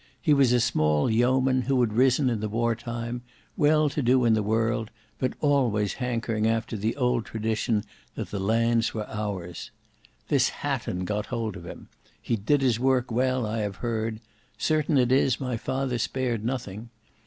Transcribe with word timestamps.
He 0.19 0.33
was 0.33 0.51
a 0.51 0.59
small 0.59 1.11
yeoman, 1.11 1.61
who 1.61 1.79
had 1.81 1.93
risen 1.93 2.27
in 2.27 2.39
the 2.39 2.49
war 2.49 2.73
time, 2.73 3.21
well 3.55 3.87
to 3.89 4.01
do 4.01 4.25
in 4.25 4.33
the 4.33 4.41
world, 4.41 4.89
but 5.19 5.33
always 5.41 5.93
hankering 5.93 6.47
after 6.47 6.75
the 6.75 6.95
old 6.95 7.23
tradition 7.23 7.83
that 8.15 8.31
the 8.31 8.39
lands 8.39 8.95
were 8.95 9.07
ours. 9.07 9.69
This 10.27 10.49
Hatton 10.49 11.05
got 11.05 11.27
hold 11.27 11.55
of 11.55 11.67
him; 11.67 11.87
he 12.19 12.35
did 12.35 12.61
his 12.63 12.79
work 12.79 13.11
well, 13.11 13.45
I 13.45 13.59
have 13.59 13.75
heard;—certain 13.75 14.97
it 14.97 15.11
is 15.11 15.39
my 15.39 15.55
father 15.55 15.99
spared 15.99 16.43
nothing. 16.43 16.89